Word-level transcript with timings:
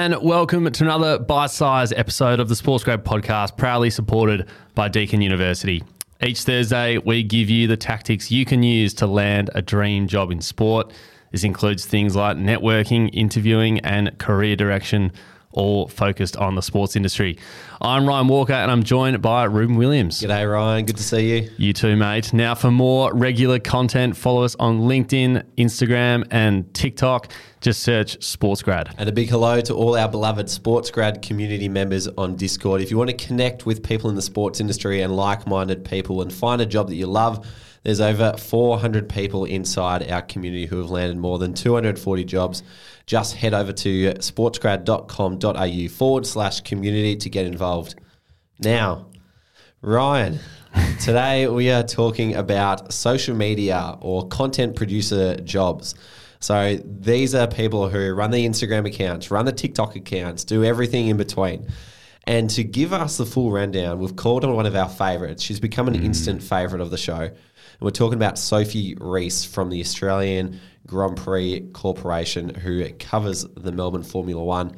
and 0.00 0.16
welcome 0.22 0.64
to 0.72 0.82
another 0.82 1.18
bite 1.18 1.50
sized 1.50 1.92
episode 1.94 2.40
of 2.40 2.48
the 2.48 2.54
SportsGrad 2.54 3.02
podcast, 3.02 3.58
proudly 3.58 3.90
supported 3.90 4.48
by 4.74 4.88
Deakin 4.88 5.20
University. 5.20 5.84
Each 6.22 6.40
Thursday, 6.40 6.96
we 6.96 7.22
give 7.22 7.50
you 7.50 7.66
the 7.66 7.76
tactics 7.76 8.30
you 8.30 8.46
can 8.46 8.62
use 8.62 8.94
to 8.94 9.06
land 9.06 9.50
a 9.54 9.60
dream 9.60 10.08
job 10.08 10.30
in 10.30 10.40
sport. 10.40 10.90
This 11.32 11.44
includes 11.44 11.84
things 11.84 12.16
like 12.16 12.38
networking, 12.38 13.10
interviewing, 13.12 13.80
and 13.80 14.16
career 14.16 14.56
direction 14.56 15.12
all 15.52 15.88
focused 15.88 16.34
on 16.36 16.54
the 16.54 16.62
sports 16.62 16.96
industry. 16.96 17.36
I'm 17.82 18.06
Ryan 18.06 18.28
Walker 18.28 18.52
and 18.54 18.70
I'm 18.70 18.84
joined 18.84 19.20
by 19.20 19.44
Reuben 19.44 19.76
Williams. 19.76 20.22
G'day, 20.22 20.50
Ryan. 20.50 20.86
Good 20.86 20.96
to 20.96 21.02
see 21.02 21.36
you. 21.36 21.50
You 21.58 21.72
too, 21.74 21.96
mate. 21.96 22.32
Now, 22.32 22.54
for 22.54 22.70
more 22.70 23.12
regular 23.12 23.58
content, 23.58 24.16
follow 24.16 24.44
us 24.44 24.56
on 24.58 24.82
LinkedIn, 24.82 25.44
Instagram, 25.58 26.26
and 26.30 26.72
TikTok. 26.72 27.32
Just 27.60 27.82
search 27.82 28.18
SportsGrad. 28.20 28.94
And 28.96 29.06
a 29.06 29.12
big 29.12 29.28
hello 29.28 29.60
to 29.60 29.74
all 29.74 29.94
our 29.94 30.08
beloved 30.08 30.46
SportsGrad 30.46 31.20
community 31.20 31.68
members 31.68 32.08
on 32.08 32.34
Discord. 32.36 32.80
If 32.80 32.90
you 32.90 32.96
want 32.96 33.10
to 33.10 33.16
connect 33.16 33.66
with 33.66 33.82
people 33.82 34.08
in 34.08 34.16
the 34.16 34.22
sports 34.22 34.60
industry 34.60 35.02
and 35.02 35.14
like 35.14 35.46
minded 35.46 35.84
people 35.84 36.22
and 36.22 36.32
find 36.32 36.62
a 36.62 36.66
job 36.66 36.88
that 36.88 36.94
you 36.94 37.06
love, 37.06 37.46
there's 37.82 38.00
over 38.00 38.34
400 38.38 39.10
people 39.10 39.44
inside 39.44 40.10
our 40.10 40.22
community 40.22 40.64
who 40.64 40.78
have 40.78 40.90
landed 40.90 41.18
more 41.18 41.38
than 41.38 41.52
240 41.52 42.24
jobs. 42.24 42.62
Just 43.04 43.34
head 43.34 43.52
over 43.52 43.74
to 43.74 44.14
sportsgrad.com.au 44.14 45.88
forward 45.88 46.26
slash 46.26 46.62
community 46.62 47.14
to 47.16 47.28
get 47.28 47.44
involved. 47.44 47.94
Now, 48.58 49.06
Ryan, 49.82 50.38
today 51.00 51.46
we 51.46 51.70
are 51.70 51.82
talking 51.82 52.36
about 52.36 52.94
social 52.94 53.36
media 53.36 53.98
or 54.00 54.28
content 54.28 54.76
producer 54.76 55.36
jobs. 55.42 55.94
So 56.40 56.78
these 56.84 57.34
are 57.34 57.46
people 57.46 57.88
who 57.90 58.12
run 58.14 58.30
the 58.30 58.46
Instagram 58.46 58.86
accounts, 58.86 59.30
run 59.30 59.44
the 59.44 59.52
TikTok 59.52 59.94
accounts, 59.94 60.42
do 60.44 60.64
everything 60.64 61.08
in 61.08 61.18
between. 61.18 61.66
And 62.24 62.48
to 62.50 62.64
give 62.64 62.92
us 62.92 63.18
the 63.18 63.26
full 63.26 63.50
rundown, 63.52 63.98
we've 63.98 64.16
called 64.16 64.44
on 64.44 64.54
one 64.54 64.66
of 64.66 64.74
our 64.74 64.88
favourites. 64.88 65.42
She's 65.42 65.60
become 65.60 65.88
an 65.88 65.94
mm. 65.94 66.04
instant 66.04 66.42
favourite 66.42 66.82
of 66.82 66.90
the 66.90 66.98
show. 66.98 67.20
And 67.20 67.80
we're 67.80 67.90
talking 67.90 68.16
about 68.16 68.38
Sophie 68.38 68.94
Rees 68.98 69.44
from 69.44 69.68
the 69.70 69.80
Australian 69.80 70.60
Grand 70.86 71.16
Prix 71.16 71.68
Corporation, 71.72 72.54
who 72.54 72.88
covers 72.94 73.44
the 73.56 73.72
Melbourne 73.72 74.02
Formula 74.02 74.42
One. 74.42 74.76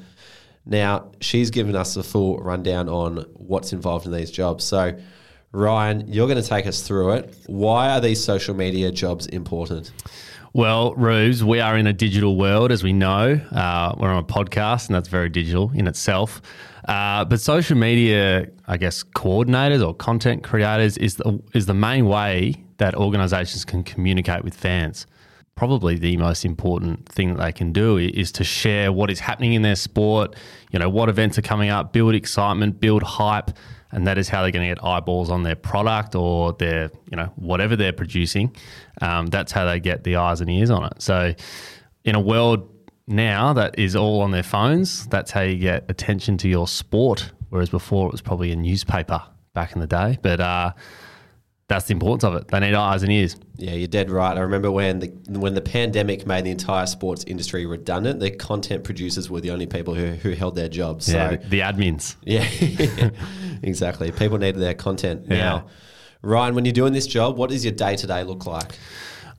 Now, 0.67 1.11
she's 1.21 1.51
given 1.51 1.75
us 1.75 1.97
a 1.97 2.03
full 2.03 2.39
rundown 2.39 2.89
on 2.89 3.27
what's 3.35 3.73
involved 3.73 4.07
in 4.07 4.13
these 4.13 4.31
jobs. 4.31 4.65
So, 4.65 4.97
Ryan, 5.53 6.05
you're 6.07 6.29
going 6.29 6.43
to 6.43 6.49
take 6.49 6.67
us 6.67 6.83
through 6.83 7.13
it. 7.13 7.35
Why 7.47 7.91
are 7.91 8.01
these 8.01 8.23
social 8.23 8.55
media 8.55 8.91
jobs 8.91 9.27
important? 9.27 9.93
Well, 10.55 10.95
Rubes, 10.97 11.43
we 11.43 11.61
are 11.61 11.79
in 11.79 11.87
a 11.87 11.95
digital 11.95 12.37
world, 12.37 12.73
as 12.73 12.83
we 12.83 12.93
know. 12.93 13.41
Uh, 13.53 13.95
we're 13.97 14.11
on 14.11 14.19
a 14.19 14.23
podcast, 14.23 14.87
and 14.87 14.95
that's 14.95 15.09
very 15.09 15.31
digital 15.31 15.73
in 15.75 15.87
itself. 15.87 16.43
Uh, 16.85 17.25
but 17.25 17.41
social 17.41 17.75
media, 17.75 18.49
I 18.67 18.77
guess, 18.77 19.03
coordinators 19.03 19.83
or 19.87 19.95
content 19.95 20.43
creators 20.45 20.99
is 20.99 21.15
the, 21.15 21.43
is 21.55 21.65
the 21.65 21.73
main 21.73 22.05
way 22.05 22.63
that 22.77 22.95
organizations 22.95 23.65
can 23.65 23.83
communicate 23.83 24.45
with 24.45 24.53
fans. 24.53 25.07
Probably 25.55 25.97
the 25.97 26.19
most 26.19 26.45
important 26.45 27.09
thing 27.09 27.37
that 27.37 27.43
they 27.43 27.53
can 27.53 27.73
do 27.73 27.97
is 27.97 28.31
to 28.33 28.45
share 28.45 28.93
what 28.93 29.11
is 29.11 29.21
happening 29.21 29.55
in 29.55 29.63
their 29.63 29.77
sport, 29.77 30.37
you 30.71 30.79
know, 30.79 30.91
what 30.91 31.09
events 31.09 31.39
are 31.39 31.43
coming 31.43 31.71
up, 31.71 31.95
build 31.95 32.15
excitement, 32.15 32.79
build 32.79 33.03
hype, 33.03 33.53
and 33.93 34.07
that 34.07 34.19
is 34.19 34.29
how 34.29 34.43
they're 34.43 34.51
going 34.51 34.69
to 34.69 34.75
get 34.75 34.85
eyeballs 34.85 35.31
on 35.31 35.43
their 35.43 35.55
product 35.55 36.15
or 36.15 36.55
their, 36.55 36.91
you 37.11 37.17
know, 37.17 37.31
whatever 37.37 37.77
they're 37.77 37.93
producing. 37.93 38.55
Um, 39.01 39.27
that's 39.27 39.53
how 39.53 39.67
they 39.67 39.79
get 39.79 40.03
the 40.05 40.17
eyes 40.17 40.41
and 40.41 40.51
ears 40.51 40.71
on 40.71 40.85
it. 40.85 41.01
So, 41.01 41.35
in 42.05 42.15
a 42.15 42.21
world 42.21 42.69
now 43.07 43.53
that 43.53 43.79
is 43.79 43.95
all 43.95 44.23
on 44.23 44.31
their 44.31 44.43
phones, 44.43 45.07
that's 45.09 45.31
how 45.31 45.43
you 45.43 45.57
get 45.57 45.85
attention 45.89 46.37
to 46.39 46.49
your 46.49 46.67
sport. 46.67 47.31
Whereas 47.51 47.69
before 47.69 48.07
it 48.07 48.13
was 48.13 48.23
probably 48.23 48.51
a 48.51 48.57
newspaper 48.57 49.23
back 49.53 49.75
in 49.75 49.81
the 49.81 49.87
day. 49.87 50.19
But 50.23 50.41
uh, 50.41 50.73
that's 51.69 51.87
the 51.87 51.93
importance 51.93 52.25
of 52.25 52.35
it. 52.35 52.49
They 52.49 52.61
need 52.61 52.75
eyes 52.75 53.03
and 53.03 53.11
ears. 53.11 53.37
Yeah, 53.57 53.73
you're 53.73 53.89
dead 53.89 54.11
right. 54.11 54.37
I 54.37 54.41
remember 54.41 54.71
when 54.71 54.99
the 54.99 55.07
when 55.29 55.55
the 55.55 55.61
pandemic 55.61 56.27
made 56.27 56.45
the 56.45 56.51
entire 56.51 56.87
sports 56.87 57.25
industry 57.27 57.65
redundant, 57.65 58.21
the 58.21 58.31
content 58.31 58.85
producers 58.85 59.31
were 59.31 59.41
the 59.41 59.51
only 59.51 59.67
people 59.67 59.95
who, 59.95 60.07
who 60.07 60.31
held 60.33 60.57
their 60.57 60.69
jobs. 60.69 61.11
Yeah, 61.11 61.31
so, 61.31 61.37
the 61.49 61.61
admins. 61.61 62.17
Yeah, 62.25 63.11
exactly. 63.63 64.11
People 64.11 64.39
needed 64.39 64.61
their 64.61 64.75
content. 64.75 65.27
Yeah. 65.29 65.37
Now, 65.37 65.67
Ryan, 66.23 66.55
when 66.55 66.65
you're 66.65 66.73
doing 66.73 66.93
this 66.93 67.07
job, 67.07 67.37
what 67.37 67.51
does 67.51 67.65
your 67.65 67.75
day 67.75 67.97
to 67.97 68.07
day 68.07 68.23
look 68.25 68.47
like? 68.47 68.73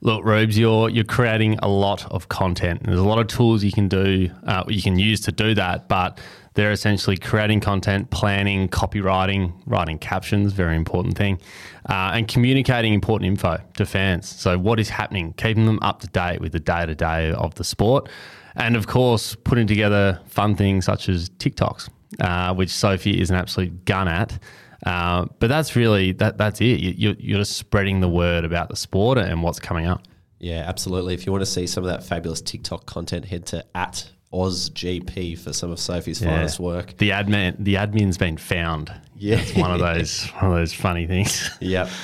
Look, 0.00 0.24
Rubes, 0.24 0.58
you're 0.58 0.90
you're 0.90 1.04
creating 1.04 1.58
a 1.62 1.68
lot 1.68 2.10
of 2.10 2.28
content. 2.28 2.82
There's 2.84 2.98
a 2.98 3.04
lot 3.04 3.18
of 3.18 3.26
tools 3.26 3.62
you 3.64 3.72
can 3.72 3.88
do, 3.88 4.30
uh, 4.46 4.64
you 4.68 4.82
can 4.82 4.98
use 4.98 5.20
to 5.22 5.32
do 5.32 5.54
that, 5.54 5.88
but 5.88 6.20
they're 6.54 6.72
essentially 6.72 7.16
creating 7.16 7.60
content, 7.60 8.10
planning, 8.10 8.68
copywriting, 8.68 9.52
writing 9.66 9.98
captions, 9.98 10.52
very 10.52 10.76
important 10.76 11.16
thing, 11.16 11.40
uh, 11.88 12.12
and 12.14 12.28
communicating 12.28 12.94
important 12.94 13.28
info 13.28 13.60
to 13.76 13.84
fans. 13.84 14.28
So, 14.28 14.58
what 14.58 14.78
is 14.78 14.88
happening, 14.88 15.34
keeping 15.34 15.66
them 15.66 15.78
up 15.82 16.00
to 16.00 16.06
date 16.08 16.40
with 16.40 16.52
the 16.52 16.60
day 16.60 16.86
to 16.86 16.94
day 16.94 17.32
of 17.32 17.54
the 17.56 17.64
sport. 17.64 18.08
And 18.56 18.76
of 18.76 18.86
course, 18.86 19.34
putting 19.34 19.66
together 19.66 20.20
fun 20.26 20.54
things 20.54 20.84
such 20.84 21.08
as 21.08 21.28
TikToks, 21.28 21.88
uh, 22.20 22.54
which 22.54 22.70
Sophie 22.70 23.20
is 23.20 23.30
an 23.30 23.36
absolute 23.36 23.84
gun 23.84 24.06
at. 24.06 24.38
Uh, 24.86 25.26
but 25.40 25.48
that's 25.48 25.74
really 25.74 26.12
that. 26.12 26.38
That's 26.38 26.60
it. 26.60 26.78
You, 26.80 27.16
you're 27.18 27.38
just 27.38 27.56
spreading 27.56 28.00
the 28.00 28.08
word 28.08 28.44
about 28.44 28.68
the 28.68 28.76
sport 28.76 29.18
and 29.18 29.42
what's 29.42 29.58
coming 29.58 29.86
up. 29.86 30.02
Yeah, 30.38 30.64
absolutely. 30.66 31.14
If 31.14 31.24
you 31.24 31.32
want 31.32 31.42
to 31.42 31.50
see 31.50 31.66
some 31.66 31.84
of 31.84 31.90
that 31.90 32.04
fabulous 32.04 32.42
TikTok 32.42 32.84
content, 32.84 33.24
head 33.24 33.46
to 33.46 33.64
at 33.74 34.10
OzGP 34.34 35.38
for 35.38 35.52
some 35.52 35.70
of 35.70 35.78
Sophie's 35.78 36.20
yeah. 36.20 36.30
finest 36.34 36.58
work. 36.58 36.96
The 36.98 37.10
admin, 37.10 37.56
the 37.58 37.76
admin's 37.76 38.18
been 38.18 38.36
found. 38.36 38.92
Yeah, 39.16 39.36
it's 39.38 39.54
one 39.54 39.70
of 39.70 39.78
those 39.78 40.24
one 40.40 40.52
of 40.52 40.58
those 40.58 40.74
funny 40.74 41.06
things. 41.06 41.50
Yep. 41.60 41.88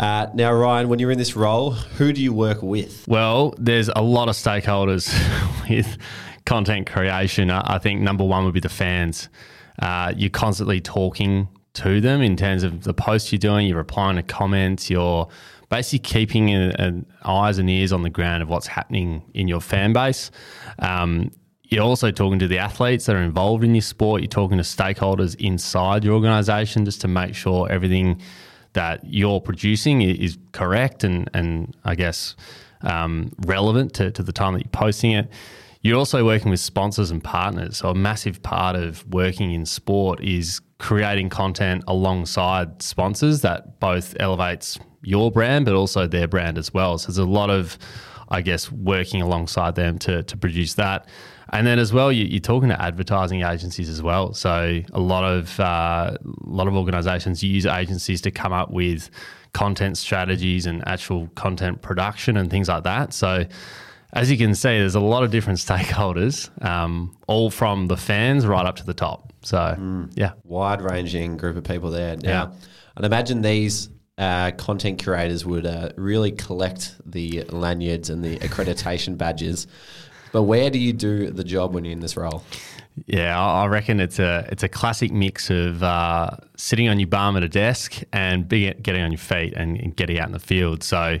Uh, 0.00 0.30
now, 0.32 0.50
Ryan, 0.50 0.88
when 0.88 0.98
you're 0.98 1.10
in 1.10 1.18
this 1.18 1.36
role, 1.36 1.72
who 1.72 2.10
do 2.14 2.22
you 2.22 2.32
work 2.32 2.62
with? 2.62 3.06
Well, 3.06 3.52
there's 3.58 3.90
a 3.94 4.00
lot 4.00 4.30
of 4.30 4.34
stakeholders 4.34 5.12
with 5.68 5.98
content 6.46 6.90
creation. 6.90 7.50
I 7.50 7.78
think 7.78 8.00
number 8.00 8.24
one 8.24 8.46
would 8.46 8.54
be 8.54 8.60
the 8.60 8.70
fans. 8.70 9.28
Uh, 9.78 10.14
you're 10.16 10.30
constantly 10.30 10.80
talking 10.80 11.48
to 11.74 12.00
them 12.00 12.22
in 12.22 12.34
terms 12.34 12.62
of 12.62 12.84
the 12.84 12.94
posts 12.94 13.30
you're 13.30 13.38
doing. 13.38 13.66
You're 13.66 13.76
replying 13.76 14.16
to 14.16 14.22
comments. 14.22 14.88
You're 14.88 15.28
basically 15.68 15.98
keeping 15.98 16.50
an, 16.50 16.70
an 16.80 17.06
eyes 17.24 17.58
and 17.58 17.68
ears 17.68 17.92
on 17.92 18.02
the 18.02 18.10
ground 18.10 18.42
of 18.42 18.48
what's 18.48 18.66
happening 18.66 19.22
in 19.34 19.48
your 19.48 19.60
fan 19.60 19.92
base. 19.92 20.30
Um, 20.78 21.30
you're 21.70 21.84
also 21.84 22.10
talking 22.10 22.40
to 22.40 22.48
the 22.48 22.58
athletes 22.58 23.06
that 23.06 23.14
are 23.14 23.22
involved 23.22 23.62
in 23.62 23.74
your 23.74 23.82
sport. 23.82 24.22
You're 24.22 24.28
talking 24.28 24.58
to 24.58 24.64
stakeholders 24.64 25.36
inside 25.36 26.04
your 26.04 26.14
organisation 26.14 26.84
just 26.84 27.00
to 27.02 27.08
make 27.08 27.34
sure 27.34 27.70
everything 27.70 28.20
that 28.72 29.00
you're 29.04 29.40
producing 29.40 30.02
is 30.02 30.36
correct 30.52 31.04
and, 31.04 31.30
and 31.32 31.76
I 31.84 31.94
guess 31.94 32.34
um, 32.82 33.32
relevant 33.46 33.94
to, 33.94 34.10
to 34.10 34.22
the 34.22 34.32
time 34.32 34.54
that 34.54 34.64
you're 34.64 34.70
posting 34.70 35.12
it. 35.12 35.30
You're 35.82 35.98
also 35.98 36.24
working 36.24 36.50
with 36.50 36.60
sponsors 36.60 37.10
and 37.10 37.22
partners. 37.22 37.78
So, 37.78 37.88
a 37.88 37.94
massive 37.94 38.42
part 38.42 38.76
of 38.76 39.06
working 39.08 39.52
in 39.52 39.64
sport 39.64 40.22
is 40.22 40.60
creating 40.78 41.30
content 41.30 41.84
alongside 41.86 42.82
sponsors 42.82 43.40
that 43.42 43.80
both 43.80 44.14
elevates 44.20 44.78
your 45.02 45.30
brand, 45.30 45.64
but 45.64 45.74
also 45.74 46.06
their 46.06 46.28
brand 46.28 46.58
as 46.58 46.72
well. 46.72 46.98
So, 46.98 47.08
there's 47.08 47.18
a 47.18 47.24
lot 47.24 47.50
of, 47.50 47.78
I 48.28 48.40
guess, 48.40 48.70
working 48.70 49.22
alongside 49.22 49.74
them 49.74 49.98
to, 50.00 50.22
to 50.22 50.36
produce 50.36 50.74
that. 50.74 51.06
And 51.52 51.66
then 51.66 51.78
as 51.78 51.92
well, 51.92 52.12
you, 52.12 52.36
are 52.36 52.40
talking 52.40 52.68
to 52.68 52.80
advertising 52.80 53.42
agencies 53.42 53.88
as 53.88 54.02
well. 54.02 54.32
So 54.34 54.82
a 54.92 55.00
lot 55.00 55.24
of 55.24 55.58
uh, 55.58 56.16
a 56.16 56.48
lot 56.48 56.68
of 56.68 56.76
organisations 56.76 57.42
use 57.42 57.66
agencies 57.66 58.20
to 58.22 58.30
come 58.30 58.52
up 58.52 58.70
with 58.70 59.10
content 59.52 59.98
strategies 59.98 60.66
and 60.66 60.86
actual 60.86 61.28
content 61.34 61.82
production 61.82 62.36
and 62.36 62.50
things 62.50 62.68
like 62.68 62.84
that. 62.84 63.12
So 63.12 63.46
as 64.12 64.30
you 64.30 64.38
can 64.38 64.54
see, 64.54 64.78
there's 64.78 64.94
a 64.94 65.00
lot 65.00 65.24
of 65.24 65.32
different 65.32 65.58
stakeholders, 65.66 66.50
um, 66.64 67.16
all 67.26 67.50
from 67.50 67.88
the 67.88 67.96
fans 67.96 68.46
right 68.46 68.64
up 68.64 68.76
to 68.76 68.86
the 68.86 68.94
top. 68.94 69.32
So 69.42 69.58
mm. 69.58 70.12
yeah, 70.14 70.32
wide 70.44 70.82
ranging 70.82 71.36
group 71.36 71.56
of 71.56 71.64
people 71.64 71.90
there. 71.90 72.16
Now, 72.16 72.52
yeah. 72.52 72.52
I'd 72.96 73.04
imagine 73.04 73.42
these 73.42 73.88
uh, 74.20 74.52
content 74.52 75.00
curators 75.00 75.44
would 75.44 75.66
uh, 75.66 75.90
really 75.96 76.30
collect 76.30 76.94
the 77.04 77.42
lanyards 77.44 78.08
and 78.08 78.22
the 78.22 78.38
accreditation 78.38 79.18
badges 79.18 79.66
but 80.32 80.44
where 80.44 80.70
do 80.70 80.78
you 80.78 80.92
do 80.92 81.30
the 81.30 81.44
job 81.44 81.74
when 81.74 81.84
you're 81.84 81.92
in 81.92 82.00
this 82.00 82.16
role? 82.16 82.42
Yeah, 83.06 83.40
I 83.40 83.66
reckon 83.66 84.00
it's 84.00 84.18
a 84.18 84.46
it's 84.50 84.62
a 84.62 84.68
classic 84.68 85.12
mix 85.12 85.48
of 85.50 85.82
uh, 85.82 86.36
sitting 86.56 86.88
on 86.88 86.98
your 86.98 87.08
bum 87.08 87.36
at 87.36 87.42
a 87.42 87.48
desk 87.48 88.02
and 88.12 88.48
getting 88.48 89.02
on 89.02 89.12
your 89.12 89.18
feet 89.18 89.54
and, 89.56 89.76
and 89.78 89.96
getting 89.96 90.18
out 90.18 90.26
in 90.26 90.32
the 90.32 90.38
field. 90.38 90.82
So 90.82 91.18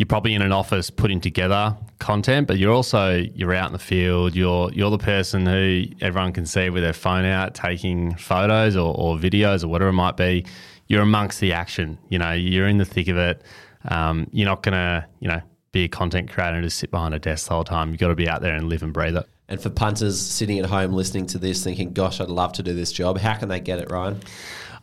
you're 0.00 0.06
probably 0.06 0.32
in 0.32 0.40
an 0.40 0.50
office 0.50 0.88
putting 0.88 1.20
together 1.20 1.76
content, 1.98 2.48
but 2.48 2.56
you're 2.56 2.72
also 2.72 3.16
you're 3.34 3.52
out 3.52 3.66
in 3.66 3.74
the 3.74 3.78
field. 3.78 4.34
You're 4.34 4.72
you're 4.72 4.90
the 4.90 4.96
person 4.96 5.44
who 5.44 5.84
everyone 6.00 6.32
can 6.32 6.46
see 6.46 6.70
with 6.70 6.82
their 6.82 6.94
phone 6.94 7.26
out 7.26 7.54
taking 7.54 8.14
photos 8.14 8.76
or, 8.76 8.94
or 8.96 9.18
videos 9.18 9.62
or 9.62 9.68
whatever 9.68 9.90
it 9.90 9.92
might 9.92 10.16
be. 10.16 10.46
You're 10.86 11.02
amongst 11.02 11.38
the 11.40 11.52
action. 11.52 11.98
You 12.08 12.18
know, 12.18 12.32
you're 12.32 12.66
in 12.66 12.78
the 12.78 12.86
thick 12.86 13.08
of 13.08 13.18
it. 13.18 13.42
Um, 13.90 14.26
you're 14.32 14.48
not 14.48 14.62
gonna 14.62 15.06
you 15.18 15.28
know 15.28 15.42
be 15.70 15.84
a 15.84 15.88
content 15.88 16.30
creator 16.30 16.54
and 16.54 16.64
just 16.64 16.78
sit 16.78 16.90
behind 16.90 17.12
a 17.12 17.18
desk 17.18 17.48
the 17.48 17.52
whole 17.52 17.64
time. 17.64 17.90
You've 17.90 18.00
got 18.00 18.08
to 18.08 18.14
be 18.14 18.26
out 18.26 18.40
there 18.40 18.54
and 18.54 18.70
live 18.70 18.82
and 18.82 18.94
breathe 18.94 19.18
it. 19.18 19.26
And 19.50 19.60
for 19.60 19.68
punters 19.68 20.18
sitting 20.18 20.58
at 20.58 20.64
home 20.64 20.94
listening 20.94 21.26
to 21.26 21.38
this, 21.38 21.62
thinking, 21.62 21.92
"Gosh, 21.92 22.22
I'd 22.22 22.30
love 22.30 22.54
to 22.54 22.62
do 22.62 22.72
this 22.72 22.90
job," 22.90 23.18
how 23.18 23.34
can 23.34 23.50
they 23.50 23.60
get 23.60 23.78
it, 23.78 23.90
Ryan? 23.90 24.20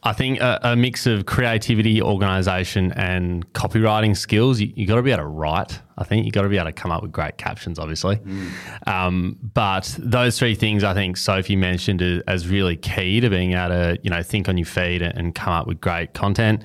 I 0.04 0.14
think 0.14 0.40
a, 0.40 0.60
a 0.64 0.76
mix 0.76 1.06
of 1.06 1.26
creativity, 1.26 2.02
organisation, 2.02 2.92
and 2.94 3.52
copywriting 3.54 4.16
skills. 4.16 4.60
You, 4.60 4.72
you 4.76 4.86
got 4.86 4.96
to 4.96 5.02
be 5.02 5.12
able 5.12 5.24
to 5.24 5.28
write. 5.28 5.82
I 5.98 6.04
think 6.04 6.26
you 6.26 6.32
got 6.32 6.44
to 6.44 6.50
be 6.50 6.58
able 6.58 6.68
to 6.68 6.74
come 6.74 6.92
up 6.92 7.02
with 7.02 7.12
great 7.12 7.38
captions, 7.38 7.80
obviously. 7.80 8.18
Mm. 8.18 8.88
Um, 8.88 9.38
but 9.42 9.96
those 10.00 10.38
three 10.38 10.56
things, 10.56 10.84
I 10.84 10.94
think 10.94 11.18
Sophie 11.18 11.56
mentioned 11.56 12.02
as 12.28 12.48
really 12.48 12.76
key 12.76 13.20
to 13.20 13.30
being 13.30 13.54
able 13.54 13.70
to 13.70 14.00
you 14.04 14.10
know 14.10 14.22
think 14.22 14.48
on 14.48 14.58
your 14.58 14.66
feet 14.66 15.02
and 15.02 15.34
come 15.34 15.54
up 15.54 15.68
with 15.68 15.82
great 15.82 16.14
content. 16.14 16.64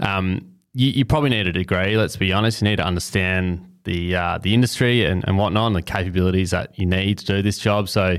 Um, 0.00 0.52
you, 0.74 0.90
you 0.90 1.04
probably 1.04 1.30
need 1.30 1.46
a 1.46 1.52
degree. 1.52 1.96
Let's 1.96 2.16
be 2.16 2.32
honest. 2.32 2.62
You 2.62 2.68
need 2.68 2.76
to 2.76 2.84
understand 2.86 3.64
the 3.88 4.14
uh, 4.14 4.38
the 4.38 4.54
industry 4.54 5.04
and, 5.04 5.24
and 5.26 5.38
whatnot, 5.38 5.68
and 5.68 5.76
the 5.76 5.82
capabilities 5.82 6.50
that 6.50 6.78
you 6.78 6.86
need 6.86 7.18
to 7.18 7.24
do 7.24 7.42
this 7.42 7.58
job. 7.58 7.88
So, 7.88 8.18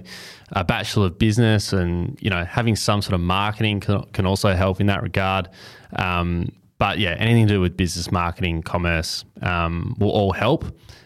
a 0.51 0.63
bachelor 0.63 1.05
of 1.05 1.17
business 1.17 1.71
and 1.71 2.17
you 2.21 2.29
know 2.29 2.43
having 2.43 2.75
some 2.75 3.01
sort 3.01 3.13
of 3.13 3.21
marketing 3.21 3.79
can, 3.79 4.03
can 4.11 4.25
also 4.25 4.53
help 4.53 4.81
in 4.81 4.87
that 4.87 5.03
regard. 5.03 5.47
Um, 5.95 6.51
but 6.79 6.97
yeah, 6.97 7.15
anything 7.19 7.47
to 7.47 7.53
do 7.55 7.61
with 7.61 7.77
business 7.77 8.11
marketing, 8.11 8.63
commerce 8.63 9.23
um, 9.41 9.95
will 9.99 10.11
all 10.11 10.31
help. 10.31 10.65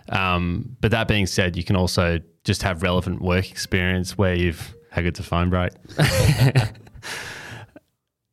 Um, 0.10 0.76
but 0.82 0.92
that 0.92 1.08
being 1.08 1.26
said, 1.26 1.56
you 1.56 1.64
can 1.64 1.76
also 1.76 2.20
just 2.44 2.62
have 2.64 2.84
relevant 2.84 3.22
work 3.22 3.52
experience 3.52 4.18
where 4.18 4.36
you've 4.36 4.76
how 4.92 5.02
good's 5.02 5.20
a 5.20 5.24
phone 5.24 5.50
break. 5.50 5.72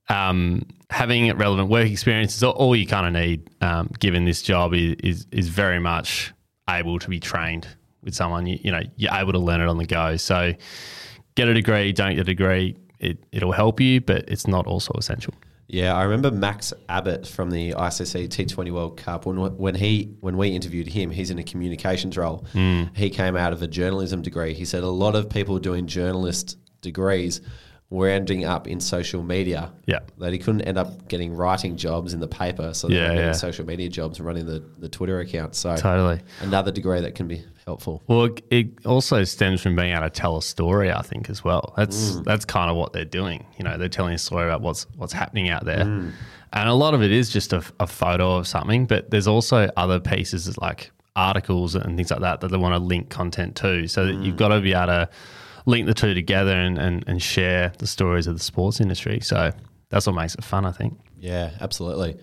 um, 0.08 0.66
having 1.00 1.34
relevant 1.38 1.70
work 1.70 1.88
experience 1.88 2.36
is 2.36 2.42
all 2.42 2.76
you 2.76 2.86
kind 2.86 3.06
of 3.06 3.12
need. 3.14 3.48
Um, 3.62 3.90
given 3.98 4.26
this 4.26 4.42
job 4.42 4.74
is, 4.74 4.96
is, 5.02 5.26
is 5.32 5.48
very 5.48 5.78
much 5.78 6.34
able 6.68 6.98
to 6.98 7.08
be 7.08 7.18
trained 7.18 7.66
with 8.02 8.14
someone. 8.14 8.46
You, 8.46 8.58
you, 8.60 8.70
know, 8.70 8.82
you're 8.96 9.14
able 9.14 9.32
to 9.32 9.38
learn 9.38 9.62
it 9.62 9.66
on 9.66 9.78
the 9.78 9.86
go. 9.86 10.18
So, 10.18 10.52
get 11.36 11.48
a 11.48 11.54
degree, 11.54 11.92
don't 11.92 12.16
get 12.16 12.20
a 12.20 12.24
degree. 12.24 12.76
It 12.98 13.24
it'll 13.32 13.52
help 13.52 13.80
you, 13.80 14.02
but 14.02 14.28
it's 14.28 14.46
not 14.46 14.66
also 14.66 14.92
essential. 14.92 15.32
Yeah, 15.68 15.94
I 15.94 16.02
remember 16.02 16.30
Max 16.30 16.74
Abbott 16.90 17.26
from 17.26 17.50
the 17.50 17.70
ICC 17.70 18.28
T20 18.28 18.70
World 18.70 18.98
Cup 18.98 19.24
when 19.24 19.38
when 19.56 19.74
he 19.74 20.16
when 20.20 20.36
we 20.36 20.48
interviewed 20.48 20.88
him, 20.88 21.10
he's 21.10 21.30
in 21.30 21.38
a 21.38 21.42
communications 21.42 22.18
role. 22.18 22.44
Mm. 22.52 22.94
He 22.94 23.08
came 23.08 23.36
out 23.36 23.54
of 23.54 23.62
a 23.62 23.66
journalism 23.66 24.20
degree. 24.20 24.52
He 24.52 24.66
said 24.66 24.82
a 24.82 24.90
lot 24.90 25.16
of 25.16 25.30
people 25.30 25.58
doing 25.58 25.86
journalist 25.86 26.58
degrees 26.82 27.40
were 27.90 28.08
ending 28.08 28.44
up 28.44 28.68
in 28.68 28.80
social 28.80 29.22
media. 29.22 29.72
Yeah. 29.86 29.98
That 30.18 30.32
he 30.32 30.38
couldn't 30.38 30.62
end 30.62 30.78
up 30.78 31.08
getting 31.08 31.34
writing 31.34 31.76
jobs 31.76 32.14
in 32.14 32.20
the 32.20 32.28
paper. 32.28 32.72
So 32.72 32.86
they 32.86 32.94
yeah, 32.94 33.12
yeah. 33.12 33.32
social 33.32 33.66
media 33.66 33.88
jobs 33.88 34.18
and 34.18 34.26
running 34.26 34.46
the, 34.46 34.62
the 34.78 34.88
Twitter 34.88 35.18
account. 35.18 35.56
So 35.56 35.76
totally 35.76 36.20
another 36.40 36.70
degree 36.70 37.00
that 37.00 37.16
can 37.16 37.26
be 37.26 37.44
helpful. 37.66 38.02
Well, 38.06 38.30
it 38.50 38.86
also 38.86 39.24
stems 39.24 39.60
from 39.60 39.74
being 39.74 39.92
able 39.92 40.02
to 40.02 40.10
tell 40.10 40.36
a 40.36 40.42
story, 40.42 40.92
I 40.92 41.02
think, 41.02 41.28
as 41.28 41.42
well. 41.42 41.74
That's 41.76 42.12
mm. 42.12 42.24
that's 42.24 42.44
kind 42.44 42.70
of 42.70 42.76
what 42.76 42.92
they're 42.92 43.04
doing. 43.04 43.44
You 43.58 43.64
know, 43.64 43.76
they're 43.76 43.88
telling 43.88 44.14
a 44.14 44.18
story 44.18 44.46
about 44.46 44.60
what's 44.60 44.86
what's 44.96 45.12
happening 45.12 45.50
out 45.50 45.64
there. 45.64 45.84
Mm. 45.84 46.12
And 46.52 46.68
a 46.68 46.74
lot 46.74 46.94
of 46.94 47.02
it 47.02 47.12
is 47.12 47.30
just 47.30 47.52
a, 47.52 47.62
a 47.80 47.86
photo 47.86 48.36
of 48.36 48.46
something, 48.46 48.86
but 48.86 49.10
there's 49.10 49.28
also 49.28 49.68
other 49.76 50.00
pieces 50.00 50.56
like 50.58 50.90
articles 51.16 51.74
and 51.74 51.96
things 51.96 52.10
like 52.10 52.20
that 52.20 52.40
that 52.40 52.48
they 52.48 52.56
want 52.56 52.74
to 52.74 52.78
link 52.78 53.08
content 53.08 53.56
to. 53.56 53.88
So 53.88 54.06
that 54.06 54.14
mm. 54.14 54.24
you've 54.24 54.36
got 54.36 54.48
to 54.48 54.60
be 54.60 54.74
able 54.74 54.86
to 54.86 55.08
link 55.70 55.86
the 55.86 55.94
two 55.94 56.14
together 56.14 56.52
and, 56.52 56.78
and, 56.78 57.04
and 57.06 57.22
share 57.22 57.72
the 57.78 57.86
stories 57.86 58.26
of 58.26 58.36
the 58.36 58.42
sports 58.42 58.80
industry. 58.80 59.20
So 59.20 59.52
that's 59.88 60.06
what 60.06 60.14
makes 60.14 60.34
it 60.34 60.44
fun, 60.44 60.66
I 60.66 60.72
think. 60.72 60.98
Yeah, 61.18 61.50
absolutely. 61.60 62.18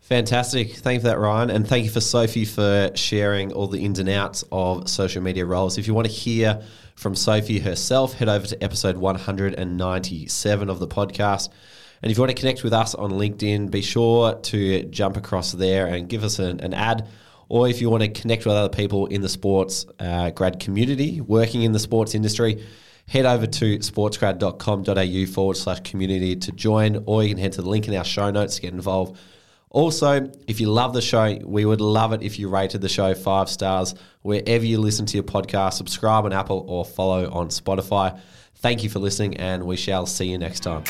Fantastic. 0.00 0.72
Thank 0.72 0.94
you 0.94 1.00
for 1.00 1.08
that, 1.08 1.18
Ryan. 1.18 1.50
And 1.50 1.66
thank 1.66 1.84
you 1.84 1.90
for 1.90 2.00
Sophie 2.00 2.44
for 2.44 2.92
sharing 2.94 3.52
all 3.52 3.66
the 3.66 3.84
ins 3.84 3.98
and 3.98 4.08
outs 4.08 4.44
of 4.52 4.88
social 4.88 5.20
media 5.20 5.44
roles. 5.44 5.78
If 5.78 5.88
you 5.88 5.94
want 5.94 6.06
to 6.06 6.12
hear 6.12 6.62
from 6.94 7.16
Sophie 7.16 7.58
herself, 7.58 8.14
head 8.14 8.28
over 8.28 8.46
to 8.46 8.62
episode 8.62 8.96
197 8.96 10.70
of 10.70 10.78
the 10.78 10.86
podcast. 10.86 11.48
And 12.02 12.12
if 12.12 12.16
you 12.16 12.22
want 12.22 12.36
to 12.36 12.40
connect 12.40 12.62
with 12.62 12.72
us 12.72 12.94
on 12.94 13.10
LinkedIn, 13.10 13.70
be 13.70 13.82
sure 13.82 14.34
to 14.34 14.84
jump 14.84 15.16
across 15.16 15.52
there 15.52 15.86
and 15.86 16.08
give 16.08 16.22
us 16.22 16.38
an, 16.38 16.60
an 16.60 16.72
ad 16.72 17.08
or 17.48 17.68
if 17.68 17.80
you 17.80 17.90
want 17.90 18.02
to 18.02 18.08
connect 18.08 18.44
with 18.44 18.54
other 18.54 18.74
people 18.74 19.06
in 19.06 19.20
the 19.20 19.28
sports 19.28 19.86
uh, 19.98 20.30
grad 20.30 20.60
community 20.60 21.20
working 21.20 21.62
in 21.62 21.72
the 21.72 21.78
sports 21.78 22.14
industry, 22.14 22.64
head 23.08 23.26
over 23.26 23.46
to 23.46 23.78
sportsgrad.com.au 23.78 25.32
forward 25.32 25.56
slash 25.56 25.80
community 25.80 26.36
to 26.36 26.52
join, 26.52 27.02
or 27.06 27.22
you 27.22 27.30
can 27.30 27.38
head 27.38 27.52
to 27.52 27.62
the 27.62 27.68
link 27.68 27.86
in 27.88 27.94
our 27.94 28.04
show 28.04 28.30
notes 28.30 28.56
to 28.56 28.62
get 28.62 28.72
involved. 28.72 29.18
Also, 29.70 30.30
if 30.46 30.60
you 30.60 30.70
love 30.70 30.94
the 30.94 31.02
show, 31.02 31.38
we 31.44 31.64
would 31.64 31.80
love 31.80 32.12
it 32.12 32.22
if 32.22 32.38
you 32.38 32.48
rated 32.48 32.80
the 32.80 32.88
show 32.88 33.14
five 33.14 33.48
stars 33.48 33.94
wherever 34.22 34.64
you 34.64 34.78
listen 34.78 35.04
to 35.06 35.16
your 35.16 35.24
podcast. 35.24 35.74
Subscribe 35.74 36.24
on 36.24 36.32
Apple 36.32 36.64
or 36.68 36.84
follow 36.84 37.30
on 37.30 37.48
Spotify. 37.48 38.18
Thank 38.56 38.82
you 38.82 38.88
for 38.88 39.00
listening, 39.00 39.36
and 39.36 39.64
we 39.64 39.76
shall 39.76 40.06
see 40.06 40.26
you 40.26 40.38
next 40.38 40.60
time. 40.60 40.84